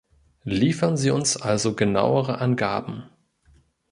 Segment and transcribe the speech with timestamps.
[0.45, 3.03] Liefern Sie uns also genauere Angaben.